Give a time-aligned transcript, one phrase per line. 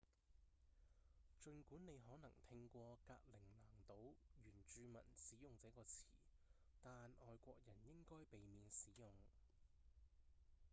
[1.43, 6.05] 儘管你可能聽過格陵蘭島原住民使用這個詞
[6.81, 6.91] 但
[7.23, 9.11] 外國人應該避免使用